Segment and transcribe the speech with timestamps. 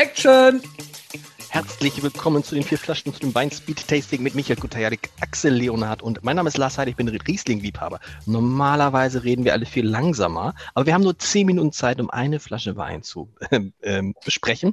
[0.00, 0.62] Action!
[1.50, 5.52] Herzlich willkommen zu den vier Flaschen zu dem Wein Speed Tasting mit Michael Kutajadik, Axel
[5.52, 8.00] Leonhardt und mein Name ist Lars Heide, ich bin Riesling-Liebhaber.
[8.24, 12.40] Normalerweise reden wir alle viel langsamer, aber wir haben nur zehn Minuten Zeit, um eine
[12.40, 14.72] Flasche Wein zu äh, besprechen.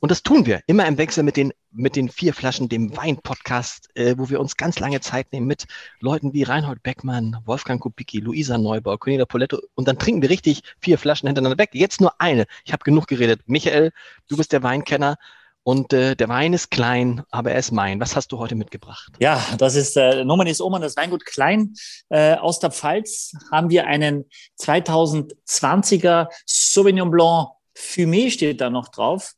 [0.00, 3.88] Und das tun wir immer im Wechsel mit den, mit den vier Flaschen, dem Wein-Podcast,
[3.94, 5.66] äh, wo wir uns ganz lange Zeit nehmen mit
[6.00, 9.60] Leuten wie Reinhold Beckmann, Wolfgang Kubicki, Luisa Neubauer, Cornelia Poletto.
[9.74, 11.70] Und dann trinken wir richtig vier Flaschen hintereinander weg.
[11.72, 12.46] Jetzt nur eine.
[12.64, 13.40] Ich habe genug geredet.
[13.46, 13.92] Michael,
[14.28, 15.16] du bist der Weinkenner.
[15.62, 17.98] Und äh, der Wein ist klein, aber er ist mein.
[17.98, 19.12] Was hast du heute mitgebracht?
[19.18, 21.74] Ja, das ist äh, Nomen ist Oman, das Weingut Klein
[22.08, 23.32] äh, aus der Pfalz.
[23.50, 24.26] Haben wir einen
[24.60, 29.34] 2020er Sauvignon Blanc Fumé, steht da noch drauf.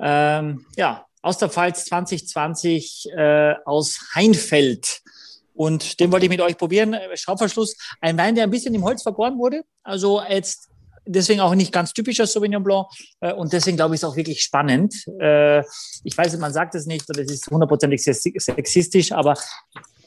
[0.00, 5.00] Ähm, ja, aus der Pfalz 2020 äh, aus Heinfeld.
[5.54, 6.96] Und den wollte ich mit euch probieren.
[7.14, 9.62] Schraubverschluss, ein Wein, der ein bisschen im Holz vergoren wurde.
[9.82, 10.70] Also jetzt
[11.06, 12.86] deswegen auch nicht ganz typischer Sauvignon Blanc.
[13.20, 14.94] Äh, und deswegen glaube ich, ist auch wirklich spannend.
[15.20, 15.60] Äh,
[16.04, 19.36] ich weiß, man sagt es nicht es ist hundertprozentig sexistisch, aber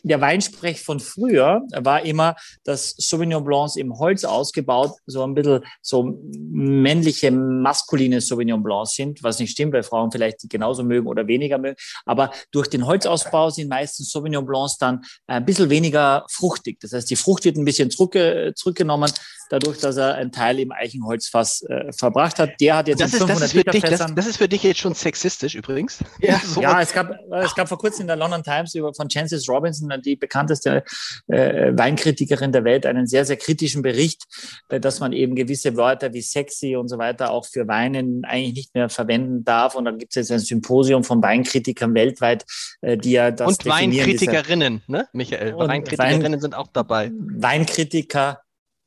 [0.04, 5.64] der Weinsprech von früher war immer, dass Sauvignon Blancs im Holz ausgebaut so ein bisschen
[5.82, 11.08] so männliche, maskuline Sauvignon Blancs sind, was nicht stimmt, weil Frauen vielleicht die genauso mögen
[11.08, 11.78] oder weniger mögen.
[12.06, 16.80] Aber durch den Holzausbau sind meistens Sauvignon Blancs dann ein bisschen weniger fruchtig.
[16.82, 18.18] Das heißt, die Frucht wird ein bisschen zurück,
[18.56, 19.12] zurückgenommen,
[19.50, 22.60] dadurch, dass er einen Teil im Eichenholzfass äh, verbracht hat.
[22.60, 24.64] Der hat jetzt das, ist, 500 das, ist für dich, das, das, ist für dich
[24.64, 26.00] jetzt schon sexistisch übrigens.
[26.20, 29.48] Ja, ja es, gab, es gab vor kurzem in der London Times über, von Chances
[29.48, 30.84] Robinson, die bekannteste
[31.28, 34.24] äh, Weinkritikerin der Welt, einen sehr, sehr kritischen Bericht,
[34.70, 38.54] äh, dass man eben gewisse Wörter wie sexy und so weiter auch für Weinen eigentlich
[38.54, 39.76] nicht mehr verwenden darf.
[39.76, 42.46] Und dann gibt es jetzt ein Symposium von Weinkritikern weltweit,
[42.82, 45.58] äh, die ja das Und Weinkritikerinnen, ne, Michael?
[45.58, 47.12] Weinkritikerinnen Wein, sind auch dabei.
[47.14, 48.43] Weinkritiker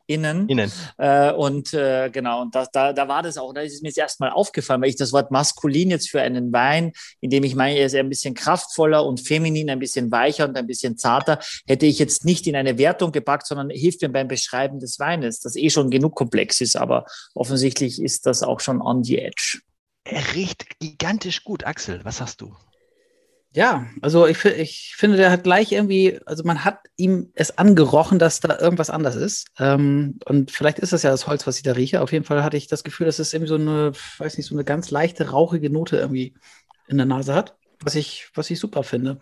[0.06, 0.48] innen.
[0.48, 0.72] innen.
[0.98, 3.88] Äh, und äh, genau, und das, da, da war das auch, da ist es mir
[3.88, 7.54] jetzt erstmal aufgefallen, weil ich das Wort maskulin jetzt für einen Wein, in dem ich
[7.54, 11.38] meine, er ist ein bisschen kraftvoller und feminin, ein bisschen weicher und ein bisschen zarter,
[11.66, 15.40] hätte ich jetzt nicht in eine Wertung gepackt, sondern hilft mir beim Beschreiben des Weines,
[15.40, 19.60] das eh schon genug komplex ist, aber offensichtlich ist das auch schon on the edge.
[20.04, 22.04] Er riecht gigantisch gut, Axel.
[22.04, 22.54] Was hast du?
[23.56, 28.18] Ja, also ich, ich finde, der hat gleich irgendwie, also man hat ihm es angerochen,
[28.18, 29.46] dass da irgendwas anders ist.
[29.58, 32.02] Ähm, und vielleicht ist das ja das Holz, was ich da rieche.
[32.02, 34.54] Auf jeden Fall hatte ich das Gefühl, dass es irgendwie so eine, weiß nicht, so
[34.54, 36.34] eine ganz leichte, rauchige Note irgendwie
[36.86, 39.20] in der Nase hat, was ich, was ich super finde.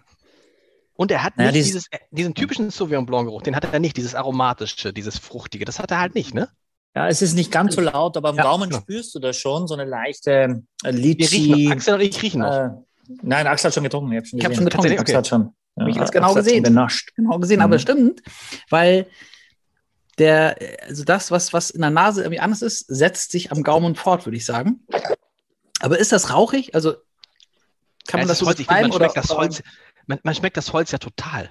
[0.94, 3.96] Und er hat naja, nicht dieses, diesen typischen Sauvignon Blanc Geruch, den hat er nicht,
[3.96, 6.48] dieses aromatische, dieses fruchtige, das hat er halt nicht, ne?
[6.96, 8.80] Ja, es ist nicht ganz so laut, aber am ja, Gaumen ja.
[8.80, 11.70] spürst du das schon, so eine leichte äh, Litchi.
[11.70, 12.52] Axel und ich riechen noch.
[12.52, 12.70] Äh,
[13.22, 14.12] Nein, Axel hat schon getrunken.
[14.12, 14.92] Ich habe schon, hab schon getrunken.
[14.92, 15.00] Okay.
[15.00, 15.54] Axel hat schon.
[15.76, 16.62] Ja, ich habe es genau Axel gesehen.
[17.16, 17.64] Genau gesehen, mhm.
[17.64, 18.22] aber stimmt,
[18.70, 19.06] weil
[20.18, 20.56] der,
[20.86, 24.26] also das, was, was in der Nase irgendwie anders ist, setzt sich am Gaumen fort,
[24.26, 24.86] würde ich sagen.
[25.80, 26.74] Aber ist das rauchig?
[26.74, 26.94] Also
[28.06, 29.08] kann man ja, das, das so Holz, man, oder?
[29.08, 29.62] Das Holz,
[30.06, 31.50] man, man schmeckt das Holz ja total.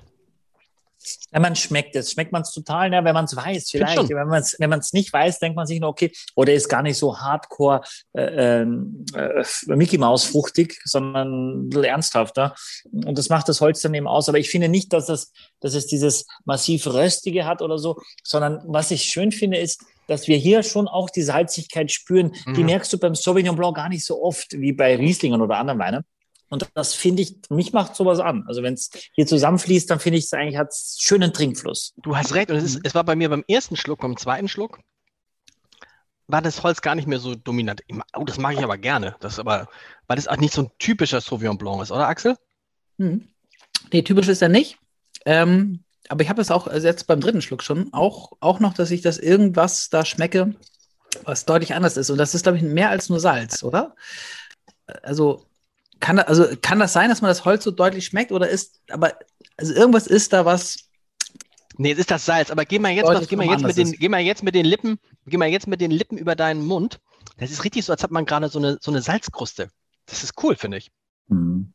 [1.32, 2.12] Ja, man schmeckt es.
[2.12, 4.10] Schmeckt man es total, ja, wenn man es weiß, vielleicht.
[4.10, 6.98] Wenn man es wenn nicht weiß, denkt man sich nur, okay, oder ist gar nicht
[6.98, 7.82] so hardcore
[8.14, 12.56] äh, ähm, äh, Mickey Maus fruchtig, sondern ein bisschen ernsthafter.
[12.92, 14.30] Und das macht das Holz dann eben aus.
[14.30, 18.62] Aber ich finde nicht, dass, das, dass es dieses massiv Röstige hat oder so, sondern
[18.66, 22.34] was ich schön finde, ist, dass wir hier schon auch die Salzigkeit spüren.
[22.46, 22.54] Mhm.
[22.56, 25.80] Die merkst du beim Sauvignon Blanc gar nicht so oft wie bei Rieslingen oder anderen
[25.80, 26.04] Weinen.
[26.54, 28.44] Und das finde ich, mich macht sowas an.
[28.46, 31.96] Also wenn es hier zusammenfließt, dann finde ich es eigentlich hat schönen Trinkfluss.
[31.98, 32.52] Du hast recht.
[32.52, 34.80] Und es, ist, es war bei mir beim ersten Schluck, beim zweiten Schluck,
[36.28, 37.82] war das Holz gar nicht mehr so dominant.
[38.16, 39.16] Oh, das mag ich aber gerne.
[39.20, 39.68] Das aber,
[40.06, 42.38] weil das auch nicht so ein typischer Sauvignon Blanc ist, oder Axel?
[43.00, 43.28] Hm.
[43.92, 44.78] Nee, typisch ist er nicht.
[45.26, 48.76] Ähm, aber ich habe es auch also jetzt beim dritten Schluck schon auch, auch noch,
[48.76, 50.54] dass ich das irgendwas da schmecke,
[51.24, 52.12] was deutlich anders ist.
[52.12, 53.96] Und das ist, glaube ich, mehr als nur Salz, oder?
[55.02, 55.48] Also
[56.04, 59.14] kann, also, kann das sein, dass man das Holz so deutlich schmeckt oder ist, aber
[59.56, 60.90] also irgendwas ist da was.
[61.78, 63.94] Nee, es ist das Salz, aber geh mal jetzt, was, geh mal jetzt mit den,
[63.94, 67.00] geh mal jetzt mit den Lippen, geh mal jetzt mit den Lippen über deinen Mund.
[67.38, 69.70] Das ist richtig so, als hat man gerade so eine, so eine Salzkruste.
[70.06, 70.92] Das ist cool, finde ich.
[71.30, 71.73] Mhm.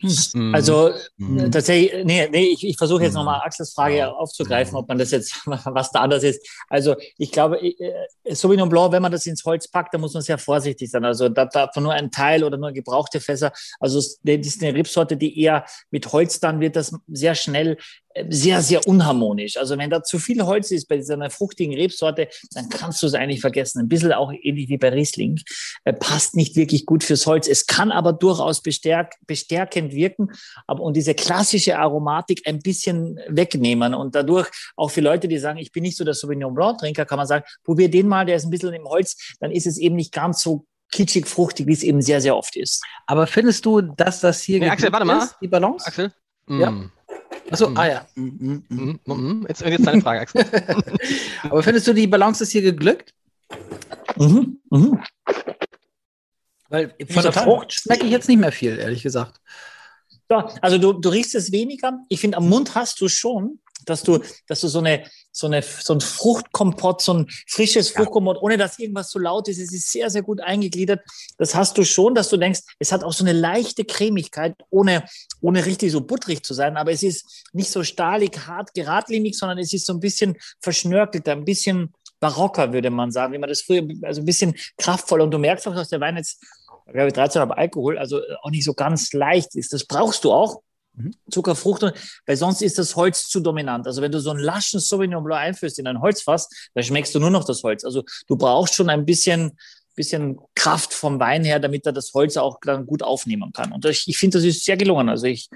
[0.00, 0.54] Mhm.
[0.54, 1.50] Also mhm.
[1.50, 5.42] tatsächlich, nee, nee, ich, ich versuche jetzt nochmal Axels Frage aufzugreifen, ob man das jetzt,
[5.46, 6.46] was da anders ist.
[6.68, 10.22] Also ich glaube, äh, Sauvignon Blanc, wenn man das ins Holz packt, dann muss man
[10.22, 11.04] sehr vorsichtig sein.
[11.04, 13.52] Also da darf nur ein Teil oder nur gebrauchte Fässer.
[13.80, 17.76] Also das ist eine Rebsorte, die eher mit Holz dann wird das sehr schnell
[18.28, 19.56] sehr, sehr unharmonisch.
[19.56, 23.14] Also wenn da zu viel Holz ist bei dieser fruchtigen Rebsorte, dann kannst du es
[23.14, 23.80] eigentlich vergessen.
[23.80, 25.40] Ein bisschen auch ähnlich wie bei Riesling.
[25.84, 27.48] Äh, passt nicht wirklich gut fürs Holz.
[27.48, 30.30] Es kann aber durchaus bestärk, bestärkend wirken
[30.66, 33.94] aber, und diese klassische Aromatik ein bisschen wegnehmen.
[33.94, 37.04] Und dadurch auch für Leute, die sagen, ich bin nicht so der Sauvignon Blanc Trinker,
[37.04, 39.78] kann man sagen, probier den mal, der ist ein bisschen im Holz, dann ist es
[39.78, 42.82] eben nicht ganz so kitschig, fruchtig, wie es eben sehr, sehr oft ist.
[43.06, 45.24] Aber findest du, dass das hier Nee, Axel, warte mal.
[45.24, 45.86] ist, die Balance?
[45.86, 46.12] Axel?
[46.48, 46.90] Ja.
[47.50, 47.76] Achso, Mm.
[47.76, 48.06] ah ja.
[48.14, 48.62] Mm,
[49.06, 49.46] mm.
[49.48, 50.44] Jetzt, jetzt deine Frage, Axel.
[51.44, 53.14] Aber findest du, die Balance ist hier geglückt?
[54.16, 54.60] Mhm.
[54.70, 55.00] Mhm.
[56.68, 57.32] Weil von der.
[57.32, 59.40] Frucht schmecke ich jetzt nicht mehr viel, ehrlich gesagt.
[60.30, 62.00] Ja, also du, du riechst es weniger.
[62.08, 65.04] Ich finde, am Mund hast du schon, dass du, dass du so eine,
[65.38, 69.58] so eine, so ein Fruchtkompott, so ein frisches Fruchtkompott, ohne dass irgendwas zu laut ist.
[69.58, 71.00] Es ist sehr, sehr gut eingegliedert.
[71.38, 75.04] Das hast du schon, dass du denkst, es hat auch so eine leichte Cremigkeit, ohne,
[75.40, 76.76] ohne richtig so butterig zu sein.
[76.76, 81.32] Aber es ist nicht so stahlig, hart, geradlinig, sondern es ist so ein bisschen verschnörkelter,
[81.32, 85.24] ein bisschen barocker, würde man sagen, wie man das früher, also ein bisschen kraftvoller.
[85.24, 86.42] Und du merkst auch, dass der Wein jetzt,
[86.92, 89.72] glaube ich, 13 aber Alkohol, also auch nicht so ganz leicht ist.
[89.72, 90.62] Das brauchst du auch.
[90.98, 91.14] Mhm.
[91.30, 91.94] Zucker, Frucht, und-
[92.26, 93.86] weil sonst ist das Holz zu dominant.
[93.86, 97.20] Also wenn du so einen laschen Sauvignon Blanc einführst in ein Holzfass, dann schmeckst du
[97.20, 97.84] nur noch das Holz.
[97.84, 99.52] Also du brauchst schon ein bisschen,
[99.94, 103.72] bisschen Kraft vom Wein her, damit er das Holz auch dann gut aufnehmen kann.
[103.72, 105.08] Und ich, ich finde, das ist sehr gelungen.
[105.08, 105.48] Also ich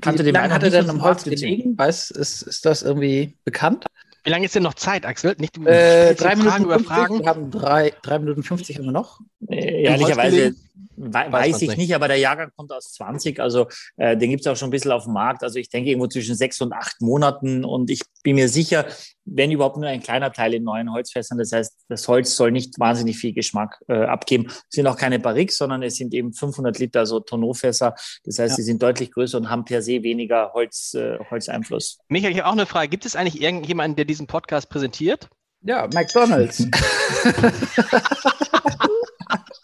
[0.00, 1.76] kannte den Wein hat er denn im Holz gelegen?
[1.78, 3.86] Weiß, ist, ist das irgendwie bekannt?
[4.22, 5.34] Wie lange ist denn noch Zeit, Axel?
[5.38, 6.86] Nicht Äh, drei hier Fragen Minuten über 50.
[6.94, 7.18] Fragen.
[7.20, 9.18] Wir haben drei, drei Minuten 50 haben wir noch.
[9.48, 10.54] Äh, Ehrlicherweise
[10.96, 11.78] Weiß weiß ich nicht.
[11.78, 13.66] nicht, aber der Jahrgang kommt aus 20, also
[13.96, 15.42] äh, den gibt es auch schon ein bisschen auf dem Markt.
[15.42, 18.86] Also ich denke irgendwo zwischen sechs und acht Monaten und ich bin mir sicher,
[19.24, 21.38] wenn überhaupt nur ein kleiner Teil in neuen Holzfässern.
[21.38, 24.46] Das heißt, das Holz soll nicht wahnsinnig viel Geschmack äh, abgeben.
[24.48, 27.94] Es sind auch keine Barriques, sondern es sind eben 500 Liter so Tonneaufässer.
[28.24, 28.56] Das heißt, Ja.
[28.56, 31.98] sie sind deutlich größer und haben per se weniger Holz, äh, Holzeinfluss.
[32.08, 32.88] Michael, ich habe auch eine Frage.
[32.88, 35.28] Gibt es eigentlich irgendjemanden, der diesen Podcast präsentiert?
[35.62, 36.66] Ja, McDonalds.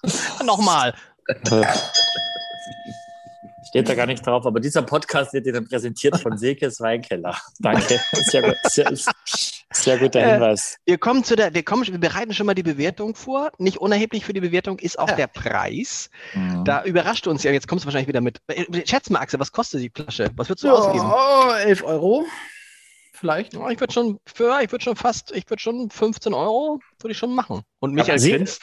[0.44, 0.94] Nochmal.
[3.68, 7.36] Steht da gar nicht drauf, aber dieser Podcast wird Ihnen präsentiert von Silkes Weinkeller.
[7.58, 8.00] Danke.
[8.12, 8.92] Sehr, gut, sehr,
[9.72, 10.76] sehr guter Äh, Hinweis.
[10.86, 13.50] Wir kommen zu der, wir kommen, wir bereiten schon mal die Bewertung vor.
[13.58, 15.16] Nicht unerheblich für die Bewertung ist auch Ja.
[15.16, 16.10] der Preis.
[16.34, 16.64] Mhm.
[16.64, 18.38] Da überrascht uns ja, jetzt kommst du wahrscheinlich wieder mit.
[18.46, 20.30] Äh, Schätz mal, Axel, was kostet die Flasche?
[20.36, 21.04] Was würdest du ausgeben?
[21.04, 22.24] Ja, 11 Euro.
[23.12, 23.54] Vielleicht.
[23.54, 27.12] Ja, Ich würde schon, für, ich würde schon fast, ich würde schon 15 Euro, würde
[27.12, 27.62] ich schon machen.
[27.80, 28.62] Und Michael grinst.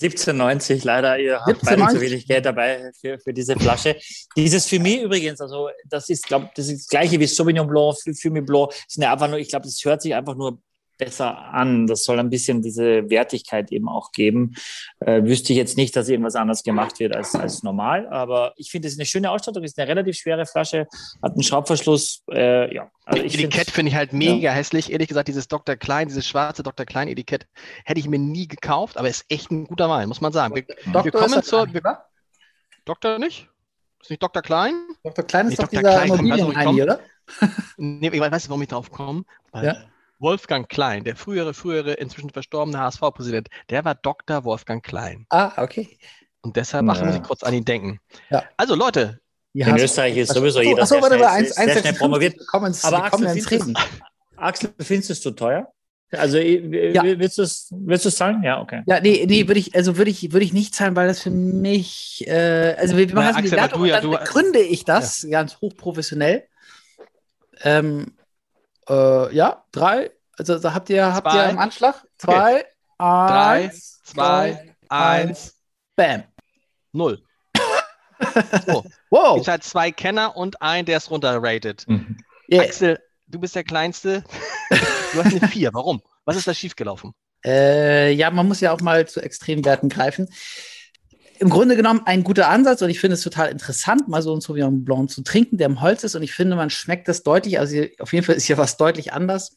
[0.00, 1.18] 17,90 leider.
[1.18, 1.90] Ihr habt beide 17,90?
[1.90, 3.96] zu wenig Geld dabei für, für diese Flasche.
[4.36, 8.40] Dieses Fumé übrigens, also das ist, glaube das ist das gleiche wie Sauvignon Blanc, Fumé
[8.40, 8.72] Blanc.
[8.88, 10.60] Ist eine einfach nur, ich glaube, das hört sich einfach nur
[11.00, 11.88] besser an.
[11.88, 14.54] Das soll ein bisschen diese Wertigkeit eben auch geben.
[15.00, 18.70] Äh, wüsste ich jetzt nicht, dass irgendwas anders gemacht wird als, als normal, aber ich
[18.70, 20.86] finde, es ist eine schöne Ausstattung, ist eine relativ schwere Flasche,
[21.22, 22.22] hat einen Schraubverschluss.
[22.30, 24.92] Äh, ja, also ich Etikett finde ich halt mega hässlich.
[24.92, 25.74] Ehrlich gesagt, dieses Dr.
[25.74, 26.86] Klein, dieses schwarze Dr.
[26.86, 27.46] Klein-Etikett
[27.84, 30.54] hätte ich mir nie gekauft, aber ist echt ein guter Wein, muss man sagen.
[30.54, 32.04] Wir, Doktor kommen ist das zur- nicht, oder?
[32.84, 33.48] Doktor nicht?
[34.02, 34.42] Ist nicht Dr.
[34.42, 34.74] Klein?
[35.02, 35.24] Dr.
[35.26, 35.80] Klein ist Nee, doch Dr.
[35.82, 36.10] dieser Klein,
[36.46, 37.00] ruhig hier, oder?
[37.76, 39.24] Nee, ich weiß, warum ich drauf komme.
[39.52, 39.76] Weil Ja.
[40.20, 44.44] Wolfgang Klein, der frühere, frühere, inzwischen verstorbene HSV-Präsident, der war Dr.
[44.44, 45.26] Wolfgang Klein.
[45.30, 45.98] Ah, okay.
[46.42, 46.92] Und deshalb Ja.
[46.92, 47.98] ach, muss ich kurz an ihn denken.
[48.30, 48.44] Ja.
[48.56, 49.18] Also Leute,
[49.52, 51.92] Hier In Österreich ist sowieso jeder Achso, sehr warte schnell- mal, eins, sehr eins, schnell
[51.94, 52.38] promoviert.
[52.38, 53.74] Wir kommen ins, Aber wir kommen Axel, findest Reden.
[54.36, 55.72] Axel, findest du es zu teuer?
[56.12, 57.02] Also Ja.
[57.02, 58.42] willst du es willst du's zahlen?
[58.44, 58.82] Ja, okay.
[58.86, 61.30] Ja, nee, nee, würde ich, also würde ich, würde ich nicht zahlen, weil das für
[61.30, 64.16] mich, äh, also wir, wir Na, machen die Axel, aber Wertung du ja- dann du-
[64.18, 66.44] begründe ich das ganz hochprofessionell.
[67.62, 68.12] Ähm,
[68.90, 71.50] äh, ja, drei, also da habt ihr, habt ihr Zwei.
[71.50, 72.04] im Anschlag?
[72.18, 72.64] Zwei,
[72.98, 75.56] drei, eins, zwei, eins,
[75.96, 76.24] bam.
[76.92, 77.22] null.
[78.66, 79.36] So, Wow.
[79.36, 81.86] gibt halt zwei Kenner und einen, der ist runterrated.
[82.52, 82.62] Yeah.
[82.64, 84.22] Axel, du bist der Kleinste.
[85.12, 85.72] Du hast eine vier.
[85.72, 86.02] Warum?
[86.26, 87.14] Was ist da schiefgelaufen?
[87.44, 90.28] Äh, ja, man muss ja auch mal zu Extremwerten greifen.
[91.40, 94.40] Im Grunde genommen ein guter Ansatz und ich finde es total interessant, mal so einen
[94.42, 97.58] Sauvignon Blanc zu trinken, der im Holz ist und ich finde, man schmeckt das deutlich.
[97.58, 99.56] Also hier- auf jeden Fall ist hier was deutlich anders.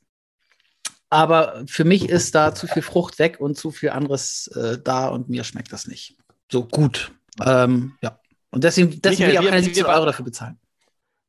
[1.10, 5.10] Aber für mich ist da zu viel Frucht weg und zu viel anderes äh, da
[5.10, 6.18] und mir schmeckt das nicht
[6.52, 7.12] so gut.
[7.46, 8.20] Ähm, ja.
[8.50, 10.60] Und deswegen, deswegen Michael, will ich auch keine wir- 17 Euro dafür bezahlen.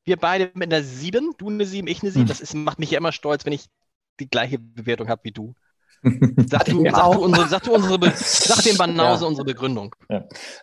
[0.05, 2.23] Wir beide mit einer sieben, du eine sieben, ich eine sieben.
[2.25, 2.29] Hm.
[2.29, 3.67] Das ist, macht mich ja immer stolz, wenn ich
[4.21, 5.55] die gleiche Bewertung habe wie du.
[6.51, 9.29] Sag du, ich sag unsere, sag unsere, sag dem Banause Ja.
[9.29, 9.95] unsere Begründung.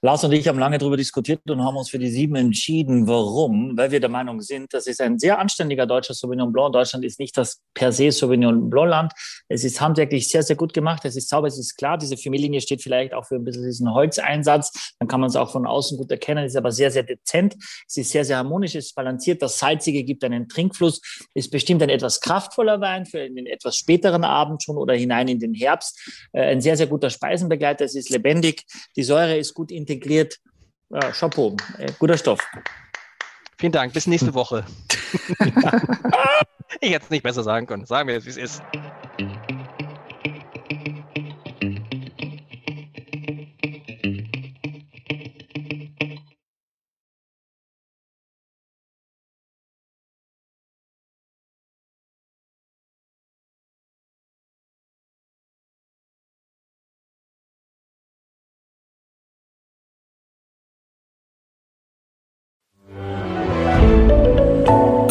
[0.01, 3.07] Lars und ich haben lange darüber diskutiert und haben uns für die sieben entschieden.
[3.07, 3.75] Warum?
[3.77, 6.73] Weil wir der Meinung sind, das ist ein sehr anständiger deutscher Sauvignon Blanc.
[6.73, 9.13] Deutschland ist nicht das per se Sauvignon Blanc-Land.
[9.49, 11.03] Es ist handwerklich sehr, sehr gut gemacht.
[11.05, 11.97] Es ist sauber, es ist klar.
[11.97, 14.93] Diese Familienlinie steht vielleicht auch für ein bisschen diesen Holzeinsatz.
[14.99, 16.45] Dann kann man es auch von außen gut erkennen.
[16.45, 17.55] Es ist aber sehr, sehr dezent.
[17.87, 19.41] Es ist sehr, sehr harmonisch, es ist balanciert.
[19.41, 21.01] Das Salzige gibt einen Trinkfluss.
[21.33, 25.39] Ist bestimmt ein etwas kraftvoller Wein für den etwas späteren Abend schon oder hinein in
[25.39, 25.99] den Herbst.
[26.33, 27.85] Äh, ein sehr, sehr guter Speisenbegleiter.
[27.85, 28.65] Es ist lebendig.
[28.95, 30.37] Die Säure ist gut integriert.
[30.89, 31.55] Ja, Chapeau.
[31.77, 32.45] Äh, guter Stoff.
[33.57, 33.93] Vielen Dank.
[33.93, 34.65] Bis nächste Woche.
[36.81, 37.85] ich hätte es nicht besser sagen können.
[37.85, 38.61] Sagen wir jetzt, wie es ist.